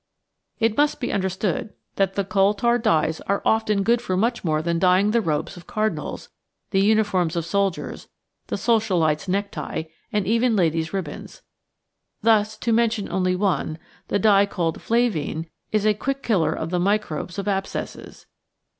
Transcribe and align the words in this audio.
It 0.59 0.75
must 0.75 0.99
be 0.99 1.11
understood 1.11 1.75
that 1.95 2.15
the 2.15 2.23
coal 2.23 2.55
tar 2.55 2.79
dyes 2.79 3.21
are 3.27 3.43
often 3.45 3.83
good 3.83 4.01
for 4.01 4.17
much 4.17 4.43
more 4.43 4.63
than 4.63 4.79
dyeing 4.79 5.11
the 5.11 5.21
robes 5.21 5.57
of 5.57 5.67
cardinals, 5.67 6.29
the 6.71 6.81
uniforms 6.81 7.35
of 7.35 7.45
soldiers, 7.45 8.07
the 8.47 8.57
Socialist's 8.57 9.27
necktie, 9.27 9.83
and 10.11 10.25
even 10.25 10.55
ladies' 10.55 10.91
ribbons. 10.91 11.43
Thus, 12.23 12.57
to 12.57 12.73
mention 12.73 13.11
only 13.11 13.35
one, 13.35 13.77
the 14.07 14.17
dye 14.17 14.47
called 14.47 14.81
"flavine" 14.81 15.45
is 15.71 15.85
a 15.85 15.93
quick 15.93 16.23
killer 16.23 16.51
of 16.51 16.71
the 16.71 16.79
microbes 16.79 17.37
of 17.37 17.47
abscesses. 17.47 18.25